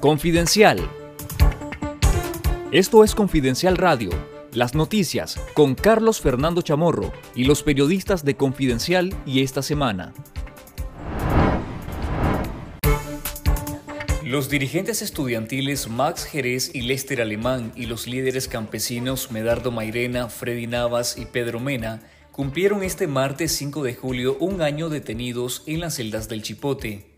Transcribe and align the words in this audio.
Confidencial. 0.00 0.90
Esto 2.70 3.02
es 3.02 3.14
Confidencial 3.14 3.78
Radio, 3.78 4.10
las 4.52 4.74
noticias 4.74 5.40
con 5.54 5.74
Carlos 5.74 6.20
Fernando 6.20 6.60
Chamorro 6.60 7.12
y 7.34 7.44
los 7.44 7.62
periodistas 7.62 8.22
de 8.22 8.36
Confidencial 8.36 9.14
y 9.24 9.42
esta 9.42 9.62
semana. 9.62 10.12
Los 14.22 14.50
dirigentes 14.50 15.00
estudiantiles 15.00 15.88
Max 15.88 16.24
Jerez 16.24 16.74
y 16.74 16.82
Lester 16.82 17.22
Alemán 17.22 17.72
y 17.74 17.86
los 17.86 18.06
líderes 18.06 18.48
campesinos 18.48 19.30
Medardo 19.30 19.70
Mairena, 19.70 20.28
Freddy 20.28 20.66
Navas 20.66 21.16
y 21.16 21.24
Pedro 21.24 21.58
Mena 21.58 22.02
cumplieron 22.32 22.82
este 22.82 23.06
martes 23.06 23.52
5 23.52 23.82
de 23.82 23.94
julio 23.94 24.36
un 24.40 24.60
año 24.60 24.90
detenidos 24.90 25.62
en 25.66 25.80
las 25.80 25.94
celdas 25.94 26.28
del 26.28 26.42
Chipote. 26.42 27.15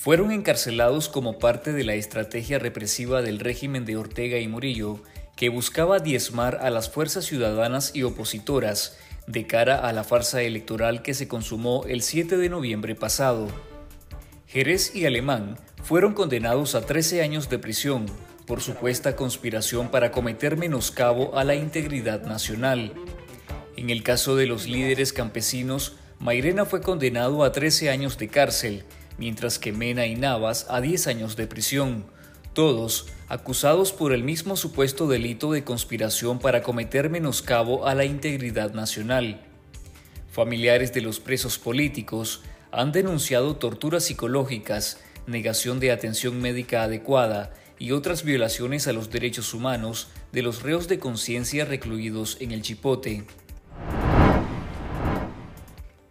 Fueron 0.00 0.30
encarcelados 0.30 1.08
como 1.08 1.40
parte 1.40 1.72
de 1.72 1.82
la 1.82 1.94
estrategia 1.94 2.60
represiva 2.60 3.20
del 3.20 3.40
régimen 3.40 3.84
de 3.84 3.96
Ortega 3.96 4.38
y 4.38 4.46
Murillo, 4.46 5.00
que 5.34 5.48
buscaba 5.48 5.98
diezmar 5.98 6.60
a 6.62 6.70
las 6.70 6.88
fuerzas 6.88 7.24
ciudadanas 7.24 7.90
y 7.96 8.04
opositoras 8.04 8.96
de 9.26 9.48
cara 9.48 9.76
a 9.76 9.92
la 9.92 10.04
farsa 10.04 10.40
electoral 10.42 11.02
que 11.02 11.14
se 11.14 11.26
consumó 11.26 11.84
el 11.88 12.02
7 12.02 12.36
de 12.36 12.48
noviembre 12.48 12.94
pasado. 12.94 13.48
Jerez 14.46 14.94
y 14.94 15.04
Alemán 15.04 15.58
fueron 15.82 16.14
condenados 16.14 16.76
a 16.76 16.82
13 16.82 17.20
años 17.22 17.48
de 17.48 17.58
prisión 17.58 18.06
por 18.46 18.60
supuesta 18.60 19.16
conspiración 19.16 19.88
para 19.88 20.12
cometer 20.12 20.56
menoscabo 20.56 21.36
a 21.36 21.42
la 21.42 21.56
integridad 21.56 22.22
nacional. 22.22 22.92
En 23.76 23.90
el 23.90 24.04
caso 24.04 24.36
de 24.36 24.46
los 24.46 24.68
líderes 24.68 25.12
campesinos, 25.12 25.96
Mairena 26.20 26.66
fue 26.66 26.82
condenado 26.82 27.42
a 27.42 27.50
13 27.50 27.90
años 27.90 28.16
de 28.16 28.28
cárcel, 28.28 28.84
mientras 29.18 29.58
que 29.58 29.72
Mena 29.72 30.06
y 30.06 30.14
Navas 30.14 30.66
a 30.70 30.80
10 30.80 31.08
años 31.08 31.36
de 31.36 31.46
prisión, 31.46 32.06
todos 32.54 33.06
acusados 33.28 33.92
por 33.92 34.12
el 34.12 34.24
mismo 34.24 34.56
supuesto 34.56 35.06
delito 35.06 35.52
de 35.52 35.64
conspiración 35.64 36.38
para 36.38 36.62
cometer 36.62 37.10
menoscabo 37.10 37.86
a 37.86 37.94
la 37.94 38.04
integridad 38.04 38.72
nacional. 38.72 39.42
Familiares 40.30 40.92
de 40.92 41.02
los 41.02 41.20
presos 41.20 41.58
políticos 41.58 42.42
han 42.70 42.92
denunciado 42.92 43.56
torturas 43.56 44.04
psicológicas, 44.04 44.98
negación 45.26 45.78
de 45.80 45.92
atención 45.92 46.40
médica 46.40 46.82
adecuada 46.82 47.52
y 47.78 47.92
otras 47.92 48.24
violaciones 48.24 48.88
a 48.88 48.92
los 48.92 49.10
derechos 49.10 49.54
humanos 49.54 50.08
de 50.32 50.42
los 50.42 50.62
reos 50.62 50.88
de 50.88 50.98
conciencia 50.98 51.64
recluidos 51.64 52.36
en 52.40 52.52
el 52.52 52.62
Chipote. 52.62 53.24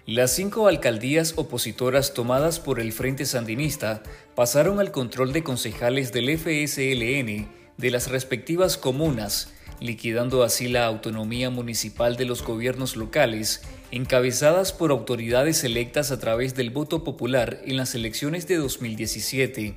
Las 0.08 0.32
cinco 0.32 0.70
alcaldías 0.70 1.34
opositoras 1.36 2.14
tomadas 2.14 2.62
por 2.62 2.80
el 2.80 2.94
Frente 2.94 3.26
Sandinista 3.26 4.04
pasaron 4.36 4.80
al 4.80 4.94
control 4.94 5.34
de 5.34 5.44
concejales 5.44 6.14
del 6.14 6.30
FSLN 6.38 7.50
de 7.76 7.92
las 7.92 8.10
respectivas 8.10 8.78
comunas, 8.78 9.52
liquidando 9.82 10.44
así 10.44 10.70
la 10.70 10.86
autonomía 10.86 11.50
municipal 11.50 12.16
de 12.16 12.24
los 12.24 12.42
gobiernos 12.42 12.96
locales, 12.96 13.64
encabezadas 13.92 14.72
por 14.72 14.92
autoridades 14.92 15.66
electas 15.66 16.12
a 16.12 16.20
través 16.20 16.56
del 16.56 16.70
voto 16.70 17.04
popular 17.04 17.60
en 17.66 17.76
las 17.76 17.94
elecciones 17.94 18.48
de 18.48 18.56
2017. 18.56 19.76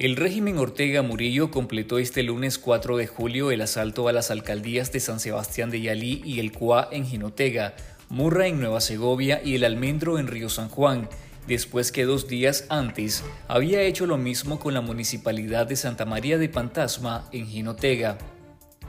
El 0.00 0.16
régimen 0.16 0.58
Ortega 0.58 1.02
Murillo 1.02 1.52
completó 1.52 2.00
este 2.00 2.24
lunes 2.24 2.58
4 2.58 2.96
de 2.96 3.06
julio 3.06 3.52
el 3.52 3.60
asalto 3.60 4.08
a 4.08 4.12
las 4.12 4.32
alcaldías 4.32 4.90
de 4.90 4.98
San 4.98 5.20
Sebastián 5.20 5.70
de 5.70 5.80
Yalí 5.80 6.22
y 6.24 6.40
El 6.40 6.50
Cuá 6.50 6.88
en 6.90 7.06
Jinotega, 7.06 7.76
Murra 8.12 8.46
en 8.46 8.60
Nueva 8.60 8.82
Segovia 8.82 9.40
y 9.42 9.54
El 9.54 9.64
Almendro 9.64 10.18
en 10.18 10.26
Río 10.26 10.50
San 10.50 10.68
Juan, 10.68 11.08
después 11.46 11.90
que 11.92 12.04
dos 12.04 12.28
días 12.28 12.66
antes 12.68 13.24
había 13.48 13.80
hecho 13.80 14.04
lo 14.04 14.18
mismo 14.18 14.60
con 14.60 14.74
la 14.74 14.82
municipalidad 14.82 15.66
de 15.66 15.76
Santa 15.76 16.04
María 16.04 16.36
de 16.36 16.50
Pantasma 16.50 17.26
en 17.32 17.46
Jinotega. 17.46 18.18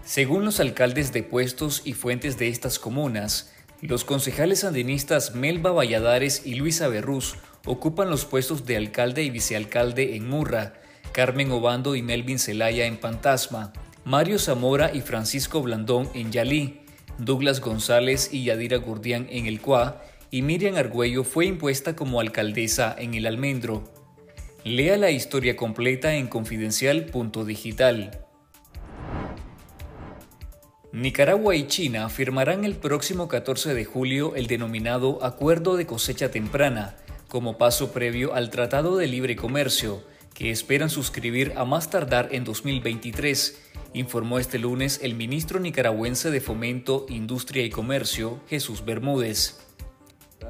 Según 0.04 0.44
los 0.44 0.60
alcaldes 0.60 1.14
de 1.14 1.24
puestos 1.24 1.84
y 1.86 1.94
fuentes 1.94 2.38
de 2.38 2.50
estas 2.50 2.80
comunas, 2.80 3.54
los 3.80 4.04
concejales 4.04 4.60
sandinistas 4.60 5.34
Melba 5.34 5.72
Valladares 5.72 6.46
y 6.46 6.56
Luisa 6.56 6.90
Berrús 6.90 7.36
ocupan 7.66 8.10
los 8.10 8.26
puestos 8.26 8.66
de 8.66 8.76
alcalde 8.76 9.24
y 9.24 9.30
vicealcalde 9.30 10.18
en 10.18 10.28
Murra, 10.28 10.74
Carmen 11.14 11.50
Obando 11.52 11.96
y 11.96 12.02
Melvin 12.02 12.40
Zelaya 12.40 12.88
en 12.88 12.98
Pantasma, 12.98 13.72
Mario 14.04 14.38
Zamora 14.38 14.94
y 14.94 15.00
Francisco 15.00 15.62
Blandón 15.62 16.10
en 16.14 16.34
Yalí, 16.34 16.83
Douglas 17.26 17.62
González 17.62 18.30
y 18.34 18.46
Yadira 18.46 18.78
Gurdián 18.78 19.28
en 19.30 19.46
el 19.46 19.62
CUA 19.62 20.02
y 20.32 20.42
Miriam 20.42 20.76
Argüello 20.76 21.24
fue 21.24 21.46
impuesta 21.46 21.96
como 21.96 22.20
alcaldesa 22.20 22.96
en 22.98 23.14
el 23.14 23.28
Almendro. 23.28 23.84
Lea 24.64 24.98
la 24.98 25.12
historia 25.12 25.56
completa 25.56 26.16
en 26.16 26.28
confidencial.digital. 26.28 28.20
Nicaragua 30.92 31.56
y 31.56 31.68
China 31.68 32.10
firmarán 32.10 32.66
el 32.66 32.76
próximo 32.76 33.28
14 33.28 33.74
de 33.74 33.86
julio 33.86 34.36
el 34.36 34.48
denominado 34.48 35.24
Acuerdo 35.24 35.76
de 35.76 35.86
Cosecha 35.86 36.30
Temprana, 36.30 36.96
como 37.28 37.58
paso 37.58 37.92
previo 37.92 38.36
al 38.36 38.50
Tratado 38.52 38.98
de 38.98 39.08
Libre 39.08 39.36
Comercio, 39.36 40.04
que 40.34 40.52
esperan 40.52 40.90
suscribir 40.90 41.54
a 41.56 41.66
más 41.66 41.90
tardar 41.90 42.30
en 42.32 42.44
2023 42.44 43.60
informó 43.94 44.40
este 44.40 44.58
lunes 44.58 45.00
el 45.04 45.16
ministro 45.16 45.60
nicaragüense 45.60 46.32
de 46.32 46.42
Fomento, 46.42 47.06
Industria 47.10 47.64
y 47.64 47.70
Comercio, 47.70 48.40
Jesús 48.50 48.84
Bermúdez. 48.84 49.60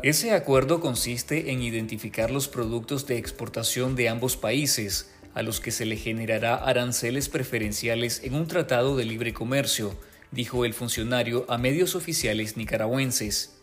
Ese 0.02 0.32
acuerdo 0.32 0.80
consiste 0.80 1.52
en 1.52 1.62
identificar 1.62 2.32
los 2.32 2.48
productos 2.48 3.06
de 3.06 3.18
exportación 3.18 3.96
de 3.96 4.10
ambos 4.10 4.38
países, 4.38 5.12
a 5.34 5.42
los 5.42 5.60
que 5.60 5.72
se 5.72 5.86
le 5.86 5.98
generará 5.98 6.56
aranceles 6.56 7.28
preferenciales 7.28 8.22
en 8.24 8.36
un 8.36 8.48
tratado 8.48 8.96
de 8.96 9.06
libre 9.06 9.34
comercio, 9.34 9.98
dijo 10.32 10.64
el 10.66 10.74
funcionario 10.74 11.46
a 11.50 11.58
medios 11.58 11.96
oficiales 11.96 12.56
nicaragüenses. 12.56 13.63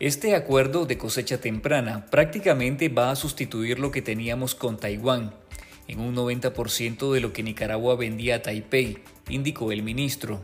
Este 0.00 0.34
acuerdo 0.34 0.86
de 0.86 0.96
cosecha 0.96 1.42
temprana 1.42 2.06
prácticamente 2.06 2.88
va 2.88 3.10
a 3.10 3.16
sustituir 3.16 3.78
lo 3.78 3.90
que 3.90 4.00
teníamos 4.00 4.54
con 4.54 4.78
Taiwán, 4.78 5.34
en 5.88 6.00
un 6.00 6.16
90% 6.16 7.12
de 7.12 7.20
lo 7.20 7.34
que 7.34 7.42
Nicaragua 7.42 7.96
vendía 7.96 8.36
a 8.36 8.42
Taipei, 8.42 9.00
indicó 9.28 9.72
el 9.72 9.82
ministro. 9.82 10.40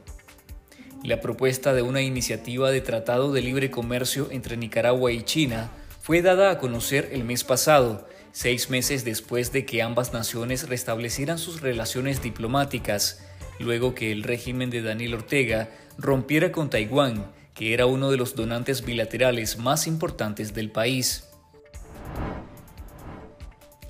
La 1.02 1.22
propuesta 1.22 1.72
de 1.72 1.80
una 1.80 2.02
iniciativa 2.02 2.70
de 2.70 2.82
tratado 2.82 3.32
de 3.32 3.40
libre 3.40 3.70
comercio 3.70 4.28
entre 4.30 4.58
Nicaragua 4.58 5.10
y 5.10 5.22
China 5.22 5.70
fue 6.02 6.20
dada 6.20 6.50
a 6.50 6.58
conocer 6.58 7.08
el 7.12 7.24
mes 7.24 7.42
pasado, 7.42 8.06
seis 8.32 8.68
meses 8.68 9.06
después 9.06 9.52
de 9.52 9.64
que 9.64 9.80
ambas 9.80 10.12
naciones 10.12 10.68
restablecieran 10.68 11.38
sus 11.38 11.62
relaciones 11.62 12.20
diplomáticas, 12.20 13.24
luego 13.58 13.94
que 13.94 14.12
el 14.12 14.22
régimen 14.22 14.68
de 14.68 14.82
Daniel 14.82 15.14
Ortega 15.14 15.70
rompiera 15.96 16.52
con 16.52 16.68
Taiwán, 16.68 17.34
que 17.56 17.72
era 17.72 17.86
uno 17.86 18.10
de 18.10 18.18
los 18.18 18.36
donantes 18.36 18.84
bilaterales 18.84 19.58
más 19.58 19.86
importantes 19.86 20.54
del 20.54 20.70
país. 20.70 21.24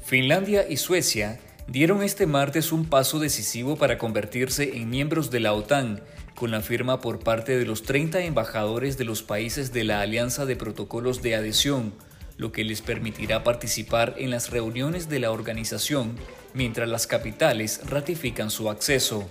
Finlandia 0.05 0.69
y 0.69 0.77
Suecia 0.77 1.41
dieron 1.67 2.03
este 2.05 2.27
martes 2.27 2.71
un 2.71 2.85
paso 2.85 3.19
decisivo 3.19 3.77
para 3.77 3.99
convertirse 3.99 4.77
en 4.77 4.89
miembros 4.89 5.33
de 5.33 5.41
la 5.41 5.53
OTAN, 5.53 6.01
con 6.37 6.53
la 6.53 6.61
firma 6.61 7.01
por 7.01 7.19
parte 7.19 7.59
de 7.59 7.65
los 7.65 7.83
30 7.83 8.21
embajadores 8.21 8.99
de 8.99 9.05
los 9.05 9.23
países 9.23 9.73
de 9.73 9.83
la 9.83 10.01
Alianza 10.01 10.47
de 10.47 10.55
Protocolos 10.55 11.23
de 11.23 11.35
Adhesión, 11.35 11.93
lo 12.37 12.53
que 12.53 12.63
les 12.63 12.83
permitirá 12.83 13.43
participar 13.43 14.15
en 14.19 14.31
las 14.31 14.51
reuniones 14.51 15.09
de 15.09 15.19
la 15.19 15.33
organización 15.33 16.17
mientras 16.55 16.89
las 16.89 17.07
capitales 17.07 17.81
ratifican 17.89 18.51
su 18.51 18.71
acceso. 18.71 19.29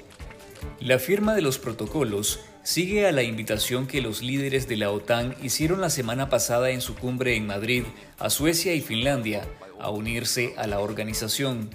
La 0.80 1.00
firma 1.00 1.34
de 1.36 1.42
los 1.42 1.58
protocolos 1.58 2.40
sigue 2.64 3.08
a 3.08 3.12
la 3.12 3.24
invitación 3.24 3.88
que 3.88 4.02
los 4.02 4.22
líderes 4.22 4.68
de 4.68 4.78
la 4.78 4.92
OTAN 4.92 5.36
hicieron 5.42 5.82
la 5.82 5.90
semana 5.90 6.30
pasada 6.30 6.72
en 6.72 6.82
su 6.82 6.96
cumbre 6.96 7.36
en 7.36 7.48
Madrid 7.48 7.84
a 8.20 8.30
Suecia 8.30 8.74
y 8.74 8.82
Finlandia 8.82 9.44
a 9.80 9.90
unirse 9.90 10.54
a 10.58 10.68
la 10.68 10.80
organización. 10.80 11.70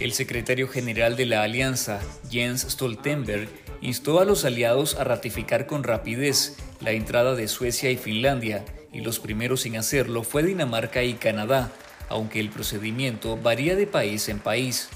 El 0.00 0.12
secretario 0.12 0.68
general 0.68 1.16
de 1.16 1.26
la 1.26 1.42
alianza, 1.42 2.00
Jens 2.30 2.62
Stoltenberg, 2.68 3.48
instó 3.80 4.20
a 4.20 4.24
los 4.24 4.44
aliados 4.44 4.94
a 4.94 5.04
ratificar 5.04 5.66
con 5.66 5.84
rapidez 5.84 6.56
la 6.80 6.92
entrada 6.92 7.34
de 7.34 7.48
Suecia 7.48 7.90
y 7.90 7.96
Finlandia, 7.96 8.64
y 8.92 9.00
los 9.00 9.18
primeros 9.18 9.66
en 9.66 9.76
hacerlo 9.76 10.22
fue 10.22 10.42
Dinamarca 10.42 11.02
y 11.02 11.14
Canadá, 11.14 11.70
aunque 12.08 12.40
el 12.40 12.50
procedimiento 12.50 13.36
varía 13.36 13.76
de 13.76 13.86
país 13.86 14.28
en 14.28 14.38
país. 14.38 14.88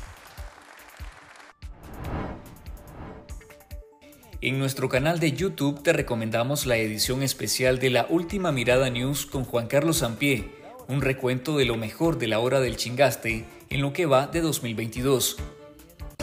En 4.42 4.58
nuestro 4.58 4.90
canal 4.90 5.18
de 5.18 5.32
YouTube 5.32 5.82
te 5.82 5.94
recomendamos 5.94 6.66
la 6.66 6.76
edición 6.76 7.22
especial 7.22 7.78
de 7.78 7.88
la 7.88 8.06
Última 8.10 8.52
Mirada 8.52 8.90
News 8.90 9.24
con 9.24 9.44
Juan 9.44 9.66
Carlos 9.66 9.98
Sampié, 9.98 10.50
un 10.88 11.00
recuento 11.00 11.56
de 11.56 11.64
lo 11.64 11.76
mejor 11.76 12.18
de 12.18 12.28
la 12.28 12.38
hora 12.38 12.60
del 12.60 12.76
chingaste 12.76 13.46
en 13.70 13.80
lo 13.80 13.94
que 13.94 14.04
va 14.04 14.26
de 14.26 14.42
2022. 14.42 15.38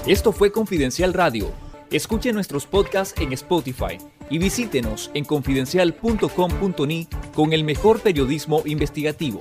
Esto 0.06 0.32
fue 0.32 0.52
Confidencial 0.52 1.12
Radio. 1.12 1.52
Escuche 1.92 2.32
nuestros 2.34 2.68
podcasts 2.68 3.20
en 3.20 3.34
Spotify 3.34 3.98
y 4.30 4.38
visítenos 4.38 5.10
en 5.16 5.26
confidencial.com.ni 5.26 7.08
con 7.34 7.52
el 7.52 7.64
mejor 7.64 8.00
periodismo 8.00 8.62
investigativo. 8.66 9.40